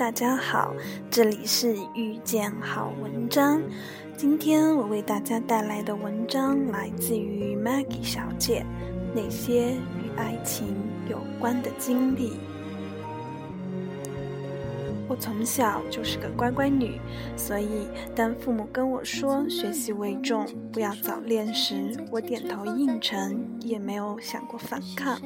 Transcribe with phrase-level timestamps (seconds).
[0.00, 0.74] 大家好，
[1.10, 3.60] 这里是遇见好文章。
[4.16, 8.64] 今天我为大家带来的文章来自于 Maggie 小姐，
[9.14, 10.74] 那些与爱情
[11.10, 12.32] 有关的经历。
[15.10, 17.00] 我从小就是个乖乖女，
[17.36, 25.20] 所以当父母跟我说学习为重，不要早恋时，我点头应承，也没有想过反抗。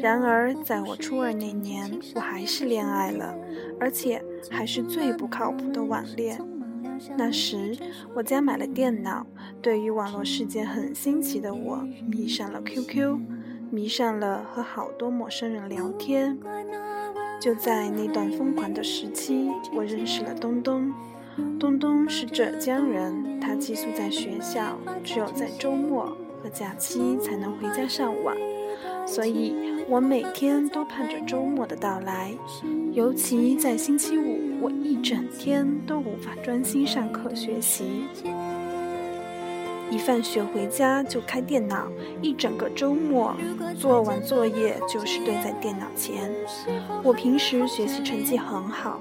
[0.00, 3.32] 然而，在我初二那年，我还是恋爱了，
[3.78, 6.36] 而且还是最不靠谱的网恋。
[7.16, 7.78] 那时，
[8.16, 9.24] 我家买了电脑，
[9.62, 11.76] 对于网络世界很新奇的我，
[12.08, 13.20] 迷上了 QQ，
[13.70, 16.36] 迷上了和好多陌生人聊天。
[17.42, 20.92] 就在那段疯狂的时期，我认识了东东。
[21.58, 28.36] 东东是浙江人，他寄宿在学校，只有在周末和假期才能回家上网，
[29.04, 29.56] 所以
[29.88, 32.32] 我每天都盼着周末的到来。
[32.92, 38.04] 尤其在星期五，我一整天都无法专心上课学习。
[39.92, 41.86] 一放学回家就开电脑，
[42.22, 43.36] 一整个周末
[43.78, 46.32] 做完作业就是堆在电脑前。
[47.02, 48.98] 我平时学习成绩很好，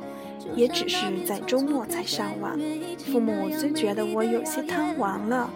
[0.54, 2.60] 也只是在周末才上网。
[3.10, 5.50] 父母虽觉得我有些贪玩了，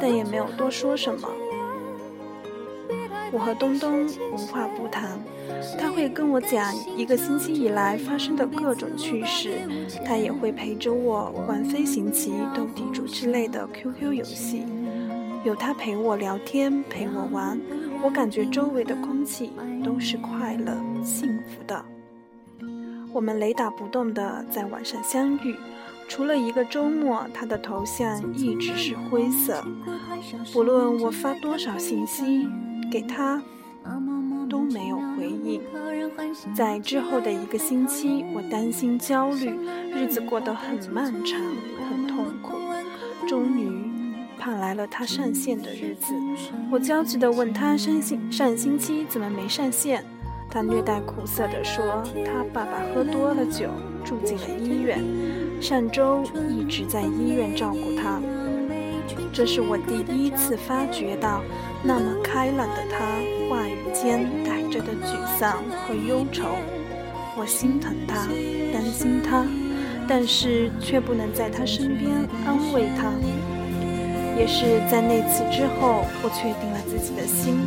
[0.00, 1.28] 但也没有多说什么。
[3.32, 5.16] 我和东东无话不谈，
[5.78, 9.52] 他会跟我讲一个星期以来发生的各种趣事，
[10.04, 14.64] 他也会陪着我玩飞行棋、斗地主之类的 QQ 游戏。
[15.42, 17.58] 有他陪我聊天，陪我玩，
[18.02, 19.50] 我感觉周围的空气
[19.82, 21.82] 都是快乐、幸福的。
[23.12, 25.56] 我们雷打不动的在晚上相遇，
[26.08, 29.64] 除了一个周末，他的头像一直是灰色。
[30.52, 32.46] 不论我发多少信息
[32.92, 33.42] 给他，
[34.48, 35.62] 都没有回应。
[36.54, 39.50] 在之后的一个星期，我担心、焦虑，
[39.92, 41.40] 日子过得很漫长、
[41.88, 42.52] 很痛苦。
[43.26, 43.59] 终于。
[44.60, 46.14] 来了他上线的日子，
[46.70, 50.04] 我焦急地问他上星上星期怎么没上线？
[50.50, 53.70] 他略带苦涩地说，他爸爸喝多了酒，
[54.04, 55.02] 住进了医院，
[55.62, 58.20] 上周一直在医院照顾他。
[59.32, 61.40] 这是我第一次发觉到，
[61.82, 62.98] 那么开朗的他
[63.48, 66.48] 话语间带着的沮丧和忧愁。
[67.38, 68.26] 我心疼他，
[68.72, 69.46] 担心他，
[70.06, 72.10] 但是却不能在他身边
[72.44, 73.10] 安慰他。
[74.38, 77.60] 也是在那次之后，我确定了自己的心，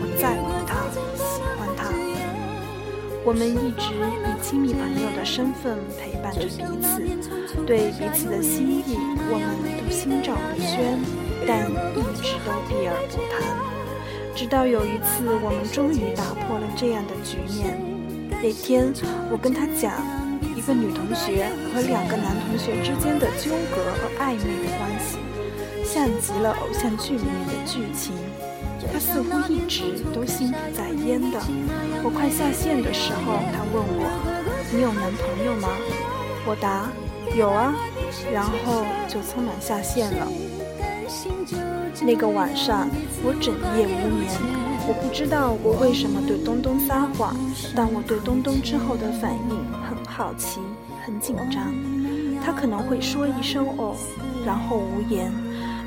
[0.00, 0.86] 我在乎他，
[1.16, 1.90] 喜欢他。
[3.24, 7.02] 我们一直以亲密朋友的身份陪伴着彼此，
[7.66, 8.96] 对彼此的心意，
[9.28, 10.98] 我们都心照不宣，
[11.46, 13.44] 但一直都避而不谈。
[14.34, 17.76] 直到有一次，我们终于打破了这样的局面。
[18.42, 18.90] 那天，
[19.30, 19.92] 我跟他讲，
[20.56, 21.44] 一个女同学
[21.74, 25.18] 和两个男同学之间的纠葛和暧昧的关系。
[25.92, 28.14] 像极了偶像剧里面的剧情，
[28.92, 31.40] 他似乎一直都心不在焉的。
[32.04, 34.06] 我快下线的时候，他问我
[34.70, 35.68] ：“你有男朋友吗？”
[36.46, 36.88] 我答
[37.36, 37.74] ：“有啊。”
[38.32, 40.28] 然后就匆忙下线了。
[42.02, 42.88] 那个晚上，
[43.24, 44.30] 我整夜无眠。
[44.86, 47.34] 我不知道我为什么对东东撒谎，
[47.74, 50.60] 但我对东东之后的反应很好奇，
[51.04, 51.74] 很紧张。
[52.44, 53.96] 他可能会说一声“哦”，
[54.46, 55.32] 然后无言。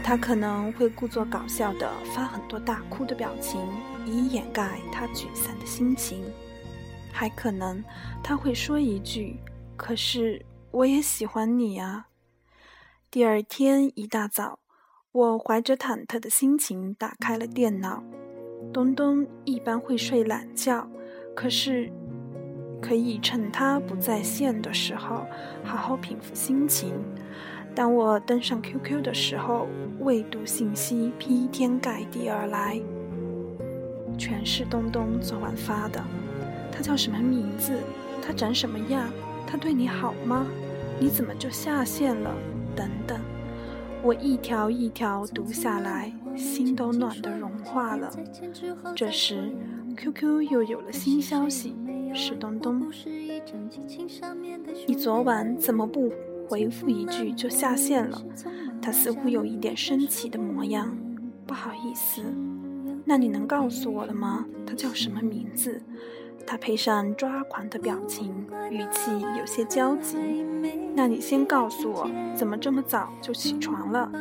[0.04, 3.62] 他可能会故作搞笑的发很多大哭的表情，
[4.06, 6.20] 以掩盖他沮丧的心情；
[7.12, 7.82] 还可能
[8.22, 9.40] 他会说一句
[9.78, 12.08] ：“可是我也喜欢你啊。”
[13.10, 14.60] 第二天一大早，
[15.14, 18.04] 我怀着忐忑的心情打开了电脑。
[18.74, 20.86] 东东一般会睡懒觉，
[21.34, 21.90] 可是
[22.82, 25.26] 可以趁他不在线的时候
[25.64, 26.94] 好好平复心情。
[27.76, 29.68] 当我登上 QQ 的时候，
[30.00, 32.80] 未读信息劈天盖地而来，
[34.18, 36.04] 全是东东昨晚发的。
[36.72, 37.74] 他叫什么名字？
[38.22, 39.10] 他长什么样？
[39.48, 40.46] 他对你好吗？
[41.00, 42.32] 你怎么就下线了？
[42.76, 43.20] 等等，
[44.04, 48.12] 我一条一条读下来，心都暖得融化了。
[48.96, 49.52] 这时
[49.98, 51.76] ，QQ 又有了新消息，
[52.14, 52.92] 是东东。
[54.88, 56.12] 你昨晚怎么不？
[56.48, 58.22] 回复一句就下线了，
[58.82, 60.96] 他似乎有一点生气的模样。
[61.46, 62.22] 不好意思，
[63.06, 64.46] 那你能告诉我了吗？
[64.66, 65.82] 他叫什么名字？
[66.46, 70.18] 他配上抓狂的表情，语气有些焦急。
[70.96, 74.12] 那你先告诉我，怎么这么早就起床了？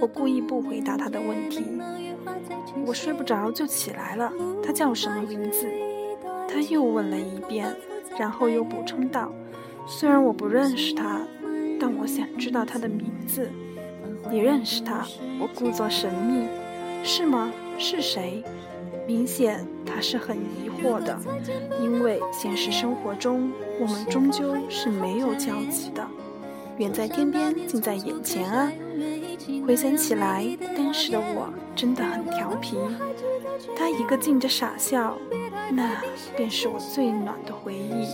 [0.00, 1.64] 我故意不回答他的问题。
[2.86, 4.32] 我睡不着就起来了。
[4.62, 5.66] 他叫什么名字？
[6.48, 7.74] 他又问了一遍，
[8.18, 9.30] 然后又补充道。
[9.86, 11.20] 虽然我不认识他，
[11.80, 13.50] 但我想知道他的名字。
[14.30, 15.06] 你认识他？
[15.40, 16.46] 我故作神秘。
[17.04, 17.52] 是吗？
[17.78, 18.42] 是谁？
[19.06, 21.16] 明显他是很疑惑的，
[21.80, 26.04] 因为现实生活中我们终究是没有交集的。
[26.78, 28.72] 远在天边，近在眼前啊！
[29.64, 30.44] 回想起来，
[30.76, 32.76] 当时的我真的很调皮。
[33.76, 35.16] 他一个劲的傻笑，
[35.70, 36.02] 那
[36.36, 38.06] 便是我最暖的回忆。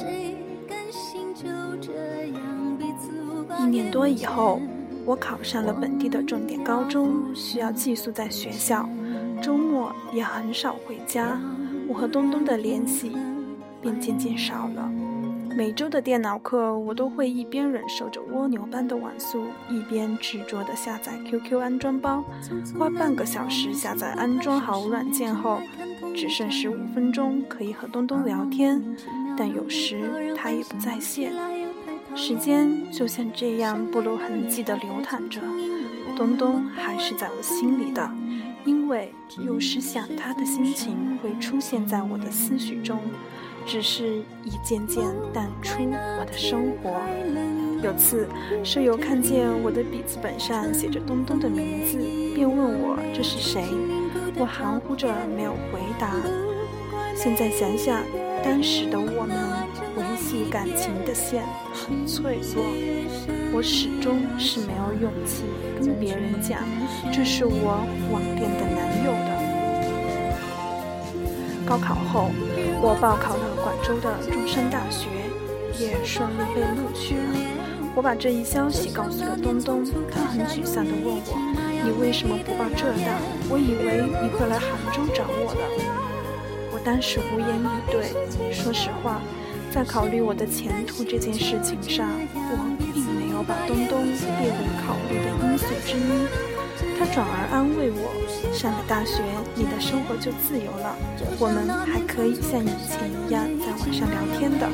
[3.63, 4.61] 一年多以后。
[5.05, 8.89] 我考上了本地的重点高中，需要寄宿在学校，
[9.43, 11.41] 周末也很少回家。
[11.89, 13.11] 我和东东的联系
[13.81, 14.89] 便渐渐少了。
[15.57, 22.25] 每周的电脑课，我都会一边忍受着蜗牛般的网速，一边执着地下载 QQ 安装包，
[22.79, 25.59] 花半个小时下载安装好软件后，
[26.15, 28.81] 只剩十五分钟可以和东东聊天，
[29.37, 31.33] 但有时他也不在线。
[32.15, 35.41] 时间就像这样不露痕迹地流淌着，
[36.17, 38.11] 东东还是在我心里的，
[38.65, 39.13] 因为
[39.45, 42.99] 有时想他的心情会出现在我的思绪中，
[43.67, 45.83] 只是一件件淡出
[46.19, 47.01] 我的生活。
[47.83, 48.29] 有次
[48.63, 51.99] 舍友看见我的笔记本上写着东东的名字，
[52.35, 53.65] 便问我这是谁，
[54.37, 56.15] 我含糊着没有回答。
[57.17, 58.03] 现在想想，
[58.45, 59.82] 当时的我们。
[60.51, 61.43] 感情的线
[61.73, 62.65] 很脆弱，
[63.53, 65.45] 我始终是没有勇气
[65.79, 66.59] 跟别人讲
[67.13, 69.31] 这是我网恋的男友的。
[71.65, 72.31] 高考后，
[72.81, 75.09] 我报考了广州的中山大学，
[75.79, 77.23] 也顺利被录取了。
[77.95, 81.23] 我把这一消息告诉了东东，他很沮丧地问我
[81.85, 83.21] ：“你为什么不报浙大？
[83.49, 85.61] 我以为你会来杭州找我的。”
[86.73, 88.13] 我当时无言以对。
[88.53, 89.21] 说实话。
[89.73, 96.29] 在考虑我的前途这件事情上，我并没有把东东列为考虑的因素之一。
[96.99, 98.13] 他转而安慰我
[98.53, 99.25] ：“上了大学，
[99.55, 100.95] 你的生活就自由了，
[101.41, 104.69] 我们还可以像以前一样在网上聊天的。”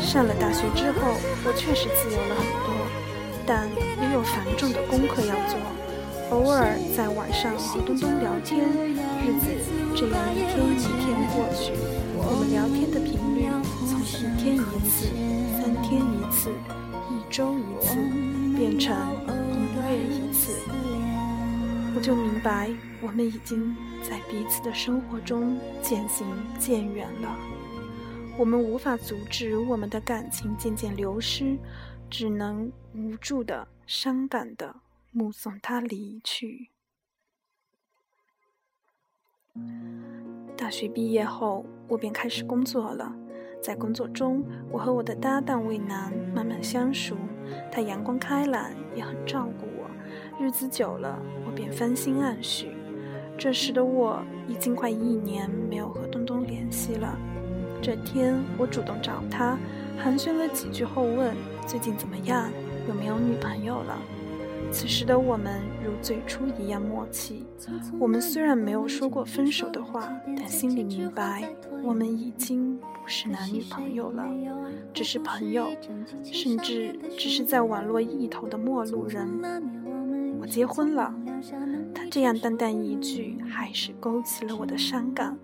[0.00, 1.12] 上了大学之后，
[1.44, 2.72] 我确实自由了很多，
[3.44, 3.68] 但
[4.00, 5.60] 也有繁重的功课要做。
[6.32, 8.64] 偶尔在网上和东东聊天，
[9.20, 9.53] 日子
[9.96, 11.72] 这样一天一天过去，
[12.16, 13.48] 我们聊天的频率
[13.88, 14.02] 从。
[14.24, 14.58] 一天一
[14.88, 15.06] 次，
[15.58, 16.50] 三天一次，
[17.10, 17.94] 一周一次，
[18.56, 18.94] 变成
[19.52, 20.52] 一个月一次，
[21.94, 22.70] 我就明白，
[23.02, 26.26] 我们已经在彼此的生活中渐行
[26.58, 27.36] 渐远了。
[28.38, 31.56] 我们无法阻止我们的感情渐渐流失，
[32.10, 34.74] 只能无助的、伤感的
[35.12, 36.68] 目送他离去。
[40.56, 43.12] 大学毕业后，我便开始工作了。
[43.62, 47.16] 在工作中，我和我的搭档魏楠慢慢相熟，
[47.70, 49.90] 他阳光开朗，也很照顾我。
[50.38, 52.72] 日子久了，我便翻心暗许。
[53.36, 57.18] 这时的我已经快一年没有和东东联系了。
[57.82, 59.58] 这天，我主动找他，
[59.98, 61.34] 寒暄了几句后问
[61.66, 62.50] ：“最近怎么样？
[62.88, 63.98] 有没有女朋友了？”
[64.70, 67.46] 此时的我们如最初一样默契。
[67.98, 71.48] 我们虽然没有说过分手的话，但心里明白，
[71.82, 74.26] 我们已经不是男女朋友了，
[74.92, 75.68] 只是朋友，
[76.24, 79.28] 甚至只是在网络一头的陌路人。
[80.40, 81.14] 我结婚了，
[81.94, 85.38] 他这样淡淡一句，还是勾起了我的伤感。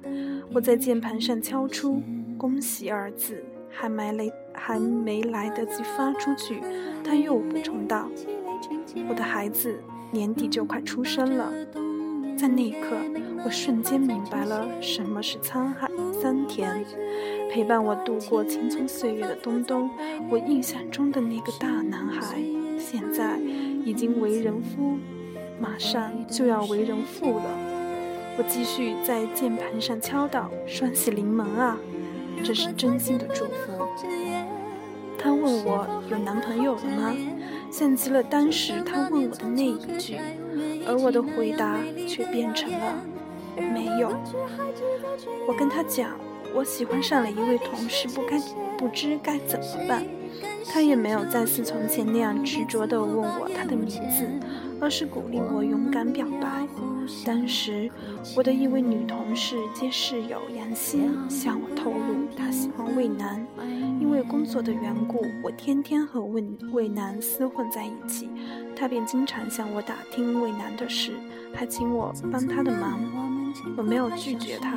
[0.53, 2.03] 我在键盘上敲出
[2.37, 6.61] “恭喜”二字，还没来还没来得及发出去，
[7.05, 8.11] 他又补充道。
[9.09, 11.53] 我的孩子年底就快出生了，
[12.37, 12.97] 在那一刻，
[13.45, 15.89] 我瞬间明白了什么是沧海
[16.21, 16.85] 桑田。
[17.53, 19.91] 陪伴我度过青葱岁月的东东，
[20.31, 22.41] 我印象中的那个大男孩，
[22.79, 23.39] 现在
[23.85, 24.97] 已经为人夫，
[25.61, 27.45] 马上就要为人父了。
[28.39, 31.77] 我继续在键盘上敲道：“双喜临门啊！”
[32.43, 33.87] 这是真心的祝福。
[35.19, 37.15] 他问我有男朋友了吗？
[37.71, 40.19] 像极了当时他问我的那一句，
[40.87, 43.03] 而我的回答却变成了
[43.57, 44.11] 没有。
[45.47, 46.11] 我跟他讲，
[46.55, 48.39] 我喜欢上了一位同事，不该
[48.77, 50.05] 不知该怎么办。
[50.73, 54.29] 他也没有再似从前那样执着地问我他的名字，
[54.81, 56.67] 而是鼓励我勇敢表白。
[57.25, 57.91] 当时，
[58.37, 63.45] 我的一位女同事兼室友杨希向我透露，她喜欢魏楠。
[64.11, 68.29] 因为工作的缘故，我天天和魏魏楠厮混在一起，
[68.75, 71.13] 他便经常向我打听魏楠的事，
[71.55, 72.99] 还请我帮他的忙。
[73.77, 74.73] 我没有拒绝他，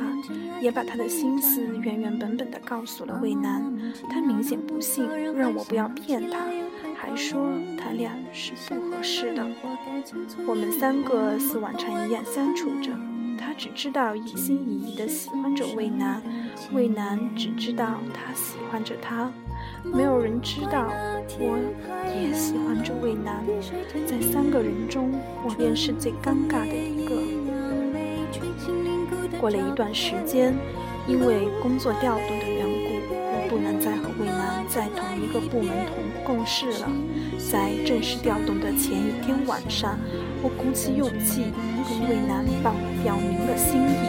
[0.60, 3.60] 也把他的心思原原本本的告诉了魏南。
[4.08, 5.04] 他明显不信，
[5.36, 6.38] 让我不要骗他，
[6.94, 9.44] 还说他俩是不合适的。
[10.46, 12.92] 我们三个似往常一样相处着，
[13.44, 16.22] 他只知道一心一意的喜欢着魏南，
[16.72, 19.30] 魏南只知道他喜欢着他。
[19.82, 20.88] 没有人知道，
[21.38, 21.58] 我
[22.08, 23.44] 也喜欢着魏南。
[24.06, 25.12] 在三个人中，
[25.44, 27.14] 我便是最尴尬的一个。
[29.38, 30.54] 过了一段时间，
[31.06, 34.26] 因为工作调动的缘故，我不能再和魏
[35.24, 36.90] 一个部门同共事了。
[37.50, 39.98] 在正式调动的前一天晚上，
[40.42, 41.52] 我鼓起勇气
[41.88, 44.04] 跟魏南表表明了心意，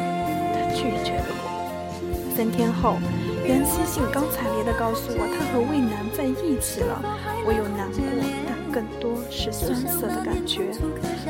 [0.54, 2.36] 他拒绝了我。
[2.36, 2.98] 三天后。
[3.46, 6.98] 袁熙兴高采烈地告诉我，他和魏南在一起了。
[7.46, 8.02] 我有难过，
[8.50, 10.74] 但更多是酸涩的感觉。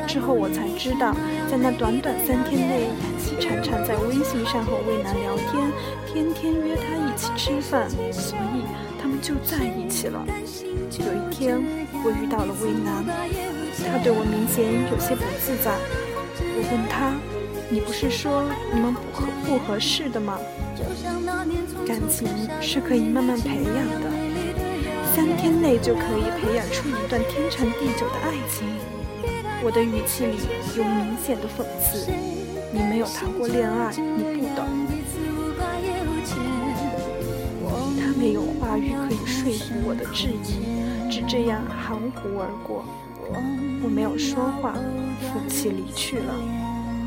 [0.08, 1.12] 之后我才知道，
[1.44, 5.68] 在那短短三天内，袁熙常常在微信上和魏南聊天，
[6.08, 8.64] 天天约他一起吃饭，所以
[9.20, 10.24] 就在一起了。
[10.98, 11.62] 有一天，
[12.04, 13.04] 我遇到了魏南，
[13.90, 15.72] 他对我明显有些不自在。
[16.40, 17.14] 我问他
[17.68, 20.38] ：“你不是说你们不合不合适的吗？”
[21.86, 22.26] 感情
[22.60, 24.10] 是可以慢慢培养的，
[25.14, 28.66] 三天内就可以培养出一段天长地久的爱情。
[29.62, 30.36] 我的语气里
[30.76, 32.10] 有明显的讽刺。
[32.72, 34.66] 你没有谈过恋爱，你不懂。
[38.18, 42.84] 没有话语可以说服我的质疑，只这样含糊而过。
[43.82, 44.72] 我没有说话，
[45.20, 46.34] 负气离去了。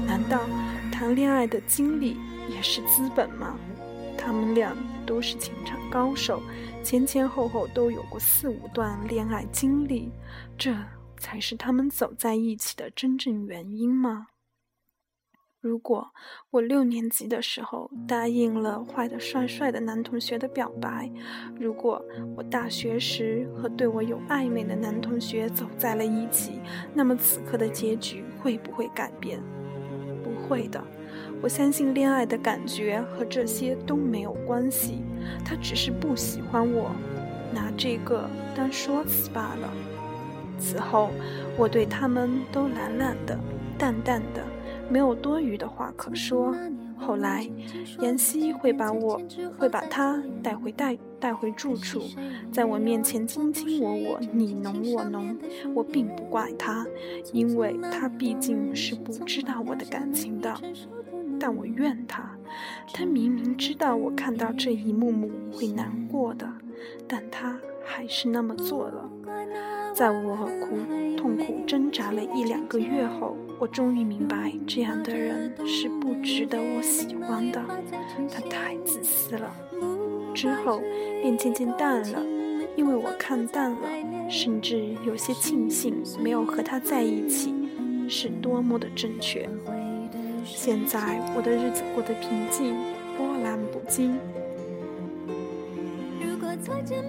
[0.06, 0.42] 难道
[0.92, 2.18] 谈恋爱的经历？
[2.50, 3.56] 也是资本吗？
[4.18, 4.76] 他们俩
[5.06, 6.42] 都是情场高手，
[6.84, 10.12] 前前后后都有过四五段恋爱经历，
[10.58, 10.76] 这
[11.18, 14.28] 才是他们走在一起的真正原因吗？
[15.62, 16.10] 如果
[16.52, 21.12] 我六年级的时候答应了坏的帅帅的男同学的表白，
[21.60, 22.02] 如果
[22.38, 26.62] 我大学时和对我有暧昧的男同学走在了一起，
[26.94, 29.42] 那么此刻的结局会不会改变？
[30.24, 30.82] 不会的。
[31.42, 35.04] 我相信恋爱的感觉和这些都没有关系，
[35.44, 36.90] 他只是不喜欢我，
[37.54, 39.74] 拿这个当说辞罢了。
[40.58, 41.10] 此后，
[41.58, 43.38] 我对他们都懒懒的、
[43.78, 44.42] 淡淡的，
[44.90, 46.56] 没有多余的话可说。
[46.98, 47.50] 后来，
[48.02, 49.22] 妍希会把我，
[49.58, 52.02] 会把他带回带带回住处，
[52.52, 55.38] 在我面前卿卿我我、你侬我侬。
[55.74, 56.86] 我并不怪他，
[57.32, 60.54] 因为他毕竟是不知道我的感情的。
[61.40, 62.36] 但我怨他，
[62.94, 66.46] 他明明知道我看到这一幕幕会难过的，
[67.08, 69.10] 但他还是那么做了。
[69.94, 70.78] 在我苦
[71.16, 77.62] 痛苦挣扎了一两个月后，我终于明白，这样的人是不值得我喜欢的。
[78.32, 79.54] 他太自私了。
[80.34, 80.82] 之后
[81.22, 82.24] 便渐渐淡了，
[82.78, 83.80] 因为我看淡了，
[84.30, 87.54] 甚至有些庆幸没有和他在一起，
[88.08, 89.50] 是多么的正确。
[90.46, 92.74] 现在我的日子过得平静，
[93.18, 94.18] 波澜不惊。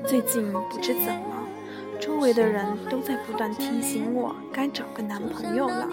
[0.04, 1.39] 最近不知怎么，
[2.00, 5.88] 周围的人都在不断提醒我该找个男朋友了，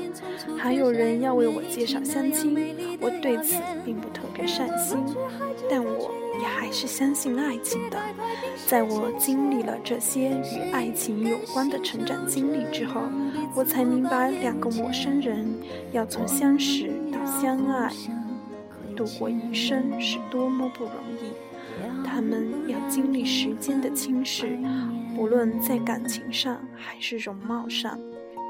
[0.57, 2.55] 还有人要为我介绍相亲。
[2.99, 4.97] 我对此并不特别善心，
[5.69, 7.97] 但我也还是相信爱情的。
[8.65, 13.01] 在我经历了这些与爱情有关的成长经历之后，
[13.53, 15.45] 我才明白，两个陌生人
[15.91, 17.17] 要从相识到。
[17.41, 17.91] 相爱，
[18.95, 21.31] 度过一生是多么不容易。
[22.03, 24.57] 他们要经历时间的侵蚀，
[25.17, 27.99] 不论在感情上还是容貌上，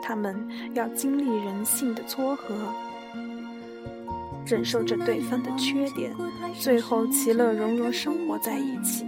[0.04, 2.54] 他们要经历人性的撮合，
[4.46, 6.14] 忍受着对方的缺点，
[6.60, 9.06] 最后其乐融融生活在一起。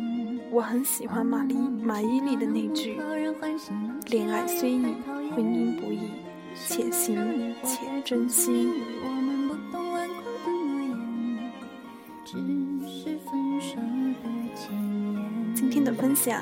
[0.50, 2.98] 我很喜欢马丽马伊琍的那句
[4.08, 4.96] ：“恋爱虽易，
[5.36, 6.12] 婚姻不易，
[6.56, 8.70] 且行且珍惜。”
[15.54, 16.42] 今天的分享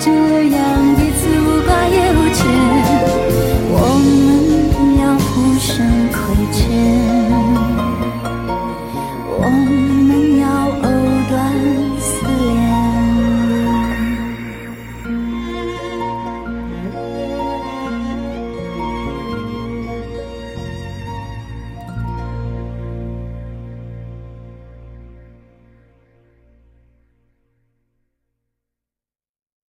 [0.00, 0.10] 这
[0.44, 0.89] 样